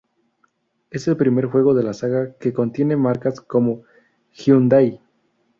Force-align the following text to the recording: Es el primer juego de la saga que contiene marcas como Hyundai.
Es 0.89 1.07
el 1.07 1.15
primer 1.15 1.45
juego 1.45 1.75
de 1.75 1.83
la 1.83 1.93
saga 1.93 2.33
que 2.39 2.53
contiene 2.53 2.97
marcas 2.97 3.39
como 3.39 3.83
Hyundai. 4.31 4.99